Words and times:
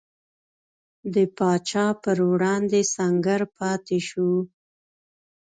د 1.13 1.15
پاچا 1.37 1.87
پر 2.03 2.17
وړاندې 2.31 2.81
سنګر 2.95 3.41
پاتې 3.57 3.99
شو. 4.07 4.31